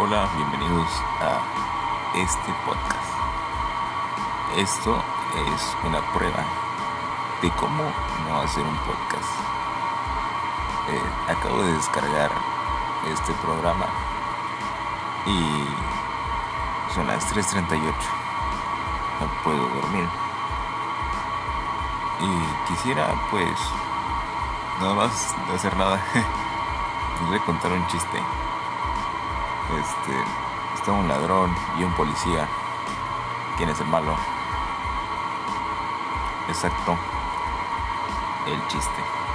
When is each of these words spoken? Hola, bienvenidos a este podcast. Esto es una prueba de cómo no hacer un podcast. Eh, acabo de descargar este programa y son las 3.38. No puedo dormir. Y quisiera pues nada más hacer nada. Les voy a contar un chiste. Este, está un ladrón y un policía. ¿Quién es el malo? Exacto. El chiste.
Hola, 0.00 0.28
bienvenidos 0.36 0.88
a 1.20 1.42
este 2.14 2.54
podcast. 2.64 3.12
Esto 4.56 5.02
es 5.52 5.76
una 5.82 6.00
prueba 6.12 6.44
de 7.42 7.50
cómo 7.56 7.82
no 8.28 8.40
hacer 8.40 8.62
un 8.62 8.76
podcast. 8.76 9.28
Eh, 10.88 11.02
acabo 11.32 11.64
de 11.64 11.72
descargar 11.72 12.30
este 13.12 13.32
programa 13.42 13.86
y 15.26 15.66
son 16.94 17.08
las 17.08 17.34
3.38. 17.34 17.92
No 19.18 19.42
puedo 19.42 19.66
dormir. 19.80 20.08
Y 22.20 22.68
quisiera 22.68 23.20
pues 23.32 23.58
nada 24.80 24.94
más 24.94 25.34
hacer 25.52 25.76
nada. 25.76 26.00
Les 26.14 27.28
voy 27.28 27.36
a 27.38 27.44
contar 27.44 27.72
un 27.72 27.84
chiste. 27.88 28.22
Este, 29.68 30.24
está 30.74 30.92
un 30.92 31.06
ladrón 31.08 31.54
y 31.78 31.84
un 31.84 31.92
policía. 31.92 32.48
¿Quién 33.58 33.68
es 33.68 33.78
el 33.80 33.86
malo? 33.88 34.16
Exacto. 36.48 36.96
El 38.46 38.66
chiste. 38.68 39.27